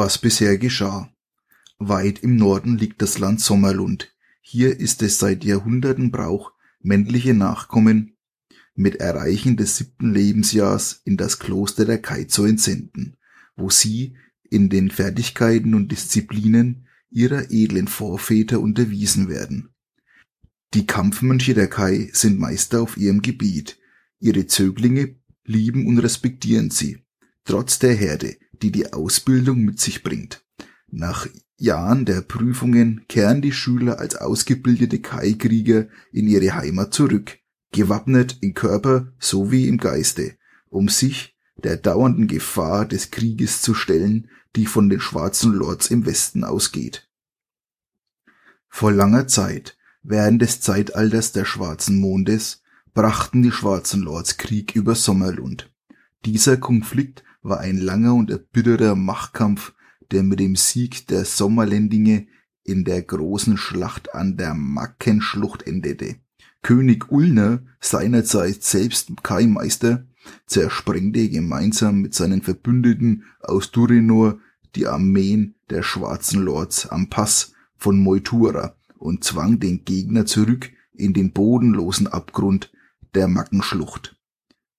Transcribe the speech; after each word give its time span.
Was 0.00 0.16
bisher 0.16 0.58
geschah. 0.58 1.12
Weit 1.80 2.20
im 2.20 2.36
Norden 2.36 2.78
liegt 2.78 3.02
das 3.02 3.18
Land 3.18 3.40
Sommerlund. 3.40 4.14
Hier 4.40 4.78
ist 4.78 5.02
es 5.02 5.18
seit 5.18 5.42
Jahrhunderten 5.42 6.12
Brauch, 6.12 6.52
männliche 6.80 7.34
Nachkommen 7.34 8.16
mit 8.76 9.00
Erreichen 9.00 9.56
des 9.56 9.76
siebten 9.76 10.14
Lebensjahrs 10.14 11.02
in 11.04 11.16
das 11.16 11.40
Kloster 11.40 11.84
der 11.84 12.00
Kai 12.00 12.22
zu 12.22 12.44
entsenden, 12.44 13.16
wo 13.56 13.70
sie 13.70 14.14
in 14.48 14.68
den 14.68 14.92
Fertigkeiten 14.92 15.74
und 15.74 15.90
Disziplinen 15.90 16.86
ihrer 17.10 17.50
edlen 17.50 17.88
Vorväter 17.88 18.60
unterwiesen 18.60 19.28
werden. 19.28 19.70
Die 20.74 20.86
Kampfmönche 20.86 21.54
der 21.54 21.68
Kai 21.68 22.08
sind 22.12 22.38
Meister 22.38 22.82
auf 22.82 22.96
ihrem 22.96 23.20
Gebiet. 23.20 23.80
Ihre 24.20 24.46
Zöglinge 24.46 25.16
lieben 25.44 25.88
und 25.88 25.98
respektieren 25.98 26.70
sie, 26.70 26.98
trotz 27.42 27.80
der 27.80 27.94
Herde, 27.94 28.36
die 28.62 28.72
die 28.72 28.92
Ausbildung 28.92 29.60
mit 29.60 29.80
sich 29.80 30.02
bringt. 30.02 30.44
Nach 30.90 31.26
Jahren 31.56 32.04
der 32.04 32.22
Prüfungen 32.22 33.04
kehren 33.08 33.42
die 33.42 33.52
Schüler 33.52 33.98
als 33.98 34.16
ausgebildete 34.16 35.00
Kai-Krieger 35.00 35.88
in 36.12 36.28
ihre 36.28 36.54
Heimat 36.54 36.94
zurück, 36.94 37.38
gewappnet 37.72 38.38
in 38.40 38.54
Körper 38.54 39.12
sowie 39.18 39.66
im 39.66 39.78
Geiste, 39.78 40.36
um 40.70 40.88
sich 40.88 41.36
der 41.62 41.76
dauernden 41.76 42.28
Gefahr 42.28 42.86
des 42.86 43.10
Krieges 43.10 43.60
zu 43.60 43.74
stellen, 43.74 44.30
die 44.56 44.66
von 44.66 44.88
den 44.88 45.00
schwarzen 45.00 45.52
Lords 45.52 45.90
im 45.90 46.06
Westen 46.06 46.44
ausgeht. 46.44 47.08
Vor 48.68 48.92
langer 48.92 49.26
Zeit, 49.26 49.76
während 50.02 50.40
des 50.40 50.60
Zeitalters 50.60 51.32
der 51.32 51.44
schwarzen 51.44 51.96
Mondes, 51.96 52.62
brachten 52.94 53.42
die 53.42 53.52
schwarzen 53.52 54.02
Lords 54.02 54.36
Krieg 54.36 54.74
über 54.74 54.94
Sommerlund. 54.94 55.70
Dieser 56.24 56.56
Konflikt 56.56 57.24
war 57.48 57.60
ein 57.60 57.78
langer 57.78 58.14
und 58.14 58.30
erbitterter 58.30 58.94
Machtkampf, 58.94 59.72
der 60.10 60.22
mit 60.22 60.40
dem 60.40 60.56
Sieg 60.56 61.06
der 61.06 61.24
Sommerländinge 61.24 62.26
in 62.64 62.84
der 62.84 63.02
großen 63.02 63.56
Schlacht 63.56 64.14
an 64.14 64.36
der 64.36 64.54
Mackenschlucht 64.54 65.66
endete. 65.66 66.16
König 66.62 67.10
Ulner, 67.10 67.62
seinerzeit 67.80 68.62
selbst 68.62 69.10
Kaimeister, 69.22 70.06
zersprengte 70.46 71.28
gemeinsam 71.28 72.00
mit 72.00 72.14
seinen 72.14 72.42
Verbündeten 72.42 73.24
aus 73.40 73.70
Durinor 73.70 74.38
die 74.74 74.86
Armeen 74.86 75.54
der 75.70 75.82
schwarzen 75.82 76.42
Lords 76.42 76.86
am 76.88 77.08
Pass 77.08 77.52
von 77.76 77.98
Moitura 77.98 78.74
und 78.98 79.24
zwang 79.24 79.60
den 79.60 79.84
Gegner 79.84 80.26
zurück 80.26 80.70
in 80.92 81.14
den 81.14 81.32
bodenlosen 81.32 82.06
Abgrund 82.06 82.72
der 83.14 83.28
Mackenschlucht. 83.28 84.16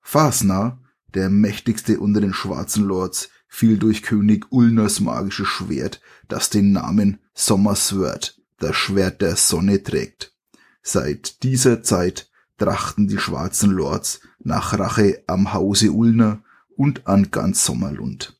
Fasna, 0.00 0.80
der 1.14 1.30
mächtigste 1.30 2.00
unter 2.00 2.20
den 2.20 2.34
schwarzen 2.34 2.84
Lords, 2.84 3.30
fiel 3.48 3.78
durch 3.78 4.02
König 4.02 4.46
Ulners 4.50 5.00
magisches 5.00 5.48
Schwert, 5.48 6.00
das 6.28 6.50
den 6.50 6.72
Namen 6.72 7.18
Sommersword, 7.34 8.40
das 8.58 8.76
Schwert 8.76 9.22
der 9.22 9.36
Sonne 9.36 9.82
trägt. 9.82 10.34
Seit 10.82 11.42
dieser 11.42 11.82
Zeit 11.82 12.30
trachten 12.58 13.08
die 13.08 13.18
schwarzen 13.18 13.70
Lords 13.70 14.20
nach 14.38 14.78
Rache 14.78 15.22
am 15.26 15.52
Hause 15.52 15.92
Ulner 15.92 16.42
und 16.76 17.06
an 17.06 17.30
ganz 17.30 17.64
Sommerlund. 17.64 18.38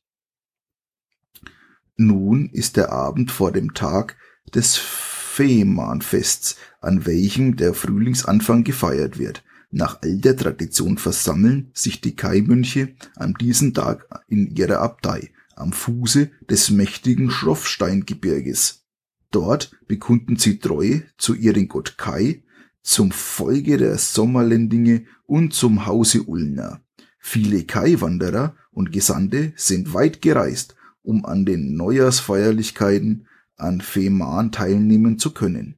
Nun 1.95 2.49
ist 2.49 2.77
der 2.77 2.91
Abend 2.91 3.31
vor 3.31 3.51
dem 3.51 3.73
Tag 3.73 4.17
des 4.53 4.77
Fehmarnfests, 4.77 6.57
an 6.79 7.05
welchem 7.05 7.55
der 7.55 7.73
Frühlingsanfang 7.73 8.63
gefeiert 8.63 9.17
wird. 9.17 9.43
Nach 9.77 10.01
alter 10.01 10.35
Tradition 10.35 10.97
versammeln 10.97 11.69
sich 11.71 12.01
die 12.01 12.15
Kaimönche 12.15 12.95
an 13.15 13.35
diesem 13.39 13.75
Tag 13.75 14.07
in 14.27 14.55
ihrer 14.55 14.79
Abtei 14.79 15.29
am 15.55 15.71
Fuße 15.71 16.31
des 16.49 16.71
mächtigen 16.71 17.29
Schroffsteingebirges. 17.29 18.87
Dort 19.29 19.77
bekunden 19.87 20.37
sie 20.37 20.57
Treue 20.57 21.03
zu 21.19 21.35
ihrem 21.35 21.67
Gott 21.67 21.95
Kai, 21.99 22.41
zum 22.81 23.11
Folge 23.11 23.77
der 23.77 23.99
Sommerlendinge 23.99 25.05
und 25.27 25.53
zum 25.53 25.85
Hause 25.85 26.23
Ulner. 26.23 26.81
Viele 27.19 27.63
Kai-Wanderer 27.63 28.55
und 28.71 28.91
Gesandte 28.91 29.53
sind 29.57 29.93
weit 29.93 30.23
gereist, 30.23 30.75
um 31.03 31.23
an 31.23 31.45
den 31.45 31.75
Neujahrsfeierlichkeiten 31.75 33.27
an 33.57 33.81
Fehmarn 33.81 34.51
teilnehmen 34.51 35.19
zu 35.19 35.35
können. 35.35 35.77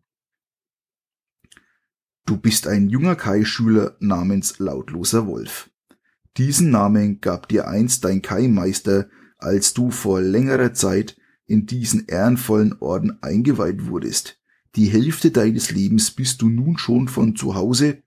Du 2.29 2.37
bist 2.37 2.67
ein 2.67 2.89
junger 2.89 3.15
Kai-Schüler 3.15 3.95
namens 3.99 4.59
Lautloser 4.59 5.25
Wolf. 5.25 5.71
Diesen 6.37 6.69
Namen 6.69 7.21
gab 7.21 7.47
dir 7.49 7.67
einst 7.67 8.05
dein 8.05 8.21
Kai-Meister, 8.21 9.09
als 9.39 9.73
du 9.73 9.89
vor 9.89 10.21
längerer 10.21 10.75
Zeit 10.75 11.17
in 11.47 11.65
diesen 11.65 12.05
ehrenvollen 12.05 12.77
Orden 12.81 13.17
eingeweiht 13.23 13.87
wurdest. 13.87 14.39
Die 14.75 14.85
Hälfte 14.85 15.31
deines 15.31 15.71
Lebens 15.71 16.11
bist 16.11 16.43
du 16.43 16.49
nun 16.49 16.77
schon 16.77 17.07
von 17.07 17.35
zu 17.35 17.55
Hause 17.55 18.03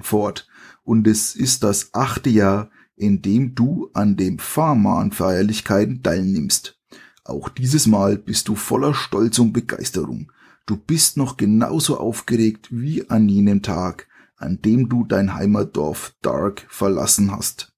fort, 0.00 0.48
und 0.82 1.06
es 1.06 1.36
ist 1.36 1.62
das 1.62 1.92
achte 1.92 2.30
Jahr, 2.30 2.70
in 2.96 3.20
dem 3.20 3.54
du 3.54 3.90
an 3.92 4.16
dem 4.16 4.38
Farman-Feierlichkeiten 4.38 6.02
teilnimmst. 6.02 6.80
Auch 7.22 7.50
dieses 7.50 7.86
Mal 7.86 8.16
bist 8.16 8.48
du 8.48 8.54
voller 8.54 8.94
Stolz 8.94 9.38
und 9.38 9.52
Begeisterung. 9.52 10.32
Du 10.66 10.76
bist 10.76 11.16
noch 11.16 11.36
genauso 11.36 11.98
aufgeregt 11.98 12.68
wie 12.70 13.08
an 13.10 13.28
jenem 13.28 13.62
Tag, 13.62 14.08
an 14.36 14.60
dem 14.62 14.88
du 14.88 15.04
dein 15.04 15.34
Heimatdorf 15.34 16.14
Dark 16.22 16.66
verlassen 16.68 17.32
hast. 17.32 17.72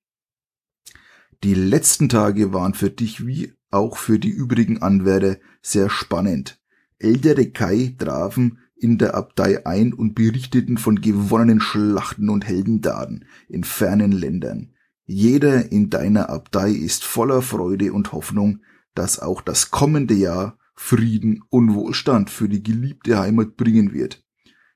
Die 1.43 1.55
letzten 1.55 2.09
Tage 2.09 2.53
waren 2.53 2.75
für 2.75 2.91
dich 2.91 3.27
wie 3.27 3.53
auch 3.71 3.97
für 3.97 4.19
die 4.19 4.31
übrigen 4.31 4.81
Anwärter 4.83 5.37
sehr 5.61 5.91
spannend. 5.91 6.61
Ältere 6.99 7.51
Kai 7.51 7.95
trafen 7.99 8.59
in 8.77 8.99
der 8.99 9.15
Abtei 9.15 9.67
ein 9.67 9.93
und 9.93 10.15
berichteten 10.15 10.79
von 10.79 11.01
gewonnenen 11.01 11.61
Schlachten 11.61 12.29
und 12.29 12.47
Heldendaden 12.47 13.27
in 13.49 13.65
fernen 13.65 14.13
Ländern. 14.13 14.75
Jeder 15.07 15.71
in 15.71 15.91
deiner 15.91 16.31
Abtei 16.31 16.71
ist 16.71 17.05
voller 17.05 17.43
Freude 17.43 17.93
und 17.93 18.13
Hoffnung, 18.13 18.61
dass 18.95 19.19
auch 19.19 19.43
das 19.43 19.71
kommende 19.71 20.15
Jahr 20.15 20.59
Frieden 20.75 21.43
und 21.51 21.75
Wohlstand 21.75 22.31
für 22.31 22.49
die 22.49 22.63
geliebte 22.63 23.19
Heimat 23.19 23.57
bringen 23.57 23.93
wird. 23.93 24.25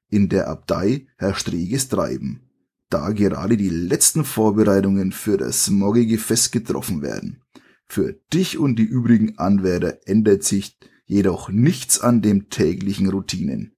In 0.09 0.29
der 0.29 0.49
Abtei 0.49 1.07
herrscht 1.17 1.53
reges 1.53 1.89
Treiben, 1.89 2.49
da 2.89 3.11
gerade 3.11 3.57
die 3.57 3.69
letzten 3.69 4.25
Vorbereitungen 4.25 5.13
für 5.13 5.37
das 5.37 5.69
morgige 5.69 6.19
Fest 6.19 6.53
getroffen 6.53 7.03
werden. 7.03 7.43
Für 7.87 8.15
dich 8.33 8.59
und 8.59 8.77
die 8.79 8.85
übrigen 8.85 9.39
Anwärter 9.39 9.99
ändert 10.07 10.45
sich 10.45 10.79
jedoch 11.05 11.49
nichts 11.49 12.01
an 12.01 12.23
dem 12.23 12.51
täglichen 12.51 13.09
Routinen. 13.09 13.75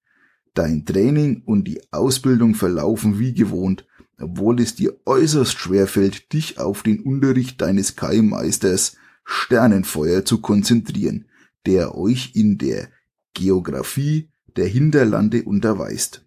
Dein 0.55 0.85
Training 0.85 1.43
und 1.47 1.65
die 1.69 1.81
Ausbildung 1.93 2.55
verlaufen 2.55 3.19
wie 3.19 3.35
gewohnt, 3.35 3.87
obwohl 4.19 4.61
es 4.61 4.75
dir 4.75 4.97
äußerst 5.07 5.59
schwer 5.59 5.87
fällt, 5.87 6.33
dich 6.33 6.59
auf 6.59 6.83
den 6.83 7.01
Unterricht 7.01 7.61
deines 7.61 7.97
Keimmeisters 7.97 8.97
Sternenfeuer 9.25 10.25
zu 10.25 10.41
konzentrieren, 10.41 11.27
der 11.67 11.97
euch 11.97 12.33
in 12.35 12.59
der 12.59 12.91
Geographie 13.35 14.31
der 14.57 14.67
Hinterlande 14.67 15.45
unterweist. 15.45 16.27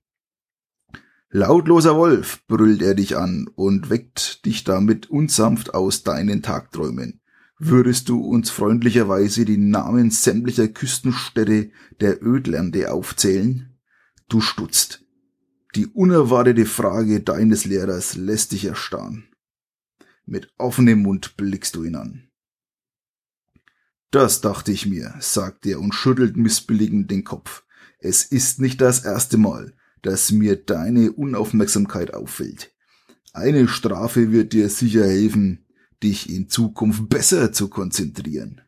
Lautloser 1.29 1.95
Wolf, 1.95 2.45
brüllt 2.47 2.81
er 2.81 2.93
dich 2.93 3.17
an 3.17 3.47
und 3.55 3.89
weckt 3.89 4.45
dich 4.45 4.63
damit 4.63 5.09
unsanft 5.09 5.73
aus 5.73 6.03
deinen 6.03 6.43
Tagträumen. 6.43 7.21
Würdest 7.57 8.09
du 8.09 8.19
uns 8.19 8.51
freundlicherweise 8.51 9.45
die 9.45 9.57
Namen 9.57 10.11
sämtlicher 10.11 10.67
Küstenstädte 10.67 11.71
der 11.99 12.23
Ödlande 12.23 12.91
aufzählen? 12.91 13.79
Du 14.29 14.41
stutzt. 14.41 15.03
Die 15.75 15.87
unerwartete 15.87 16.65
Frage 16.65 17.21
deines 17.21 17.65
Lehrers 17.65 18.15
lässt 18.15 18.51
dich 18.51 18.65
erstarren. 18.65 19.25
Mit 20.25 20.53
offenem 20.57 21.01
Mund 21.01 21.35
blickst 21.35 21.75
du 21.75 21.83
ihn 21.83 21.95
an. 21.95 22.29
Das 24.13 24.41
dachte 24.41 24.71
ich 24.71 24.85
mir, 24.85 25.15
sagt 25.21 25.65
er 25.65 25.79
und 25.79 25.95
schüttelt 25.95 26.37
missbilligend 26.37 27.09
den 27.09 27.23
Kopf. 27.23 27.63
Es 27.97 28.23
ist 28.23 28.61
nicht 28.61 28.79
das 28.79 29.03
erste 29.03 29.37
Mal, 29.37 29.73
dass 30.03 30.31
mir 30.31 30.55
deine 30.55 31.11
Unaufmerksamkeit 31.13 32.13
auffällt. 32.13 32.75
Eine 33.33 33.67
Strafe 33.67 34.31
wird 34.31 34.53
dir 34.53 34.69
sicher 34.69 35.07
helfen, 35.07 35.65
dich 36.03 36.29
in 36.29 36.47
Zukunft 36.47 37.09
besser 37.09 37.53
zu 37.53 37.69
konzentrieren. 37.69 38.61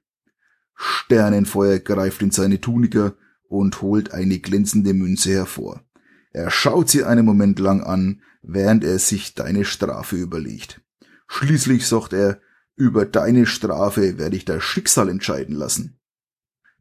Sternenfeuer 0.73 1.77
greift 1.77 2.23
in 2.23 2.31
seine 2.31 2.59
Tunika 2.59 3.13
und 3.47 3.83
holt 3.83 4.15
eine 4.15 4.39
glänzende 4.39 4.95
Münze 4.95 5.29
hervor. 5.29 5.85
Er 6.31 6.49
schaut 6.49 6.89
sie 6.89 7.03
einen 7.03 7.23
Moment 7.23 7.59
lang 7.59 7.83
an, 7.83 8.23
während 8.41 8.83
er 8.83 8.97
sich 8.97 9.35
deine 9.35 9.63
Strafe 9.63 10.15
überlegt. 10.15 10.81
Schließlich 11.27 11.85
sagt 11.85 12.13
er, 12.13 12.41
über 12.75 13.05
deine 13.05 13.45
Strafe 13.45 14.17
werde 14.17 14.35
ich 14.35 14.45
das 14.45 14.63
Schicksal 14.63 15.09
entscheiden 15.09 15.55
lassen. 15.55 15.99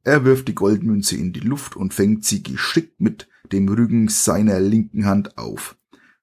Er 0.03 0.25
wirft 0.25 0.49
die 0.49 0.55
Goldmünze 0.55 1.17
in 1.17 1.33
die 1.33 1.41
Luft 1.41 1.77
und 1.77 1.95
fängt 1.95 2.25
sie 2.25 2.43
geschickt 2.43 3.01
mit 3.01 3.29
dem 3.53 3.69
Rücken 3.69 4.09
seiner 4.09 4.61
linken 4.61 5.07
Hand 5.07 5.39
auf. 5.39 5.77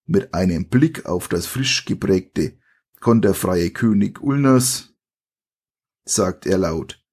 Mit 0.06 0.33
einem 0.33 0.68
Blick 0.68 1.06
auf 1.06 1.27
das 1.27 1.45
frisch 1.45 1.85
geprägte 1.85 2.59
konterfreie 3.01 3.71
König 3.71 4.21
Ulners 4.21 4.94
sagt 6.06 6.45
er 6.45 6.59
laut, 6.59 7.03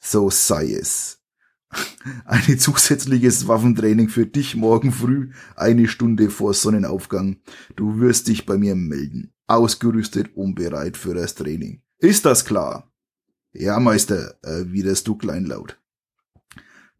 So 0.00 0.30
sei 0.30 0.72
es. 0.72 1.22
Ein 2.24 2.58
zusätzliches 2.58 3.46
Waffentraining 3.46 4.08
für 4.08 4.26
dich 4.26 4.56
morgen 4.56 4.90
früh, 4.90 5.32
eine 5.54 5.86
Stunde 5.86 6.30
vor 6.30 6.54
Sonnenaufgang. 6.54 7.40
Du 7.76 8.00
wirst 8.00 8.28
dich 8.28 8.46
bei 8.46 8.56
mir 8.56 8.74
melden. 8.74 9.34
Ausgerüstet 9.46 10.34
und 10.34 10.54
bereit 10.54 10.96
für 10.96 11.14
das 11.14 11.34
Training. 11.34 11.82
Ist 11.98 12.24
das 12.24 12.44
klar? 12.44 12.90
Ja, 13.52 13.80
Meister, 13.80 14.36
erwiderst 14.42 15.08
du 15.08 15.16
kleinlaut. 15.16 15.78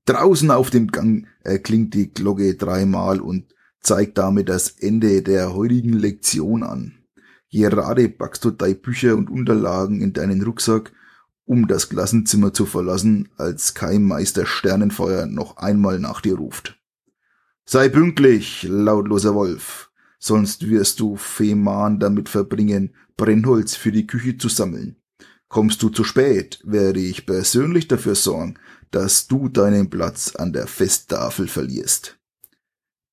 Draußen 0.06 0.50
auf 0.50 0.70
dem 0.70 0.88
Gang 0.88 1.26
erklingt 1.42 1.94
die 1.94 2.12
Glocke 2.12 2.54
dreimal 2.56 3.20
und 3.20 3.54
zeigt 3.80 4.18
damit 4.18 4.48
das 4.48 4.70
Ende 4.70 5.22
der 5.22 5.54
heutigen 5.54 5.92
Lektion 5.92 6.62
an. 6.62 6.94
Gerade 7.50 8.08
packst 8.08 8.44
du 8.44 8.50
deine 8.50 8.74
Bücher 8.74 9.16
und 9.16 9.30
Unterlagen 9.30 10.00
in 10.00 10.12
deinen 10.12 10.42
Rucksack 10.42 10.92
um 11.48 11.66
das 11.66 11.88
Klassenzimmer 11.88 12.52
zu 12.52 12.66
verlassen, 12.66 13.30
als 13.38 13.72
kein 13.72 14.02
Meister 14.02 14.44
Sternenfeuer 14.44 15.24
noch 15.24 15.56
einmal 15.56 15.98
nach 15.98 16.20
dir 16.20 16.36
ruft. 16.36 16.78
Sei 17.64 17.88
pünktlich, 17.88 18.66
lautloser 18.68 19.34
Wolf, 19.34 19.87
sonst 20.18 20.68
wirst 20.68 21.00
du 21.00 21.16
Fehmarn 21.16 21.98
damit 22.00 22.28
verbringen, 22.28 22.94
Brennholz 23.16 23.74
für 23.74 23.92
die 23.92 24.06
Küche 24.06 24.38
zu 24.38 24.48
sammeln. 24.48 24.96
Kommst 25.48 25.82
du 25.82 25.88
zu 25.88 26.04
spät, 26.04 26.60
werde 26.64 27.00
ich 27.00 27.24
persönlich 27.24 27.88
dafür 27.88 28.14
sorgen, 28.14 28.58
dass 28.90 29.26
du 29.26 29.48
deinen 29.48 29.90
Platz 29.90 30.34
an 30.36 30.52
der 30.52 30.66
Festtafel 30.66 31.48
verlierst. 31.48 32.18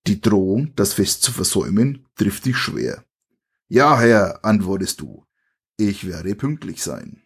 Die 0.08 0.22
Drohung, 0.22 0.74
das 0.76 0.94
Fest 0.94 1.24
zu 1.24 1.32
versäumen, 1.32 2.06
trifft 2.16 2.46
dich 2.46 2.58
schwer. 2.58 3.06
Ja, 3.68 4.00
Herr, 4.00 4.46
antwortest 4.46 5.02
du, 5.02 5.26
ich 5.78 6.06
werde 6.06 6.36
pünktlich 6.36 6.84
sein. 6.84 7.25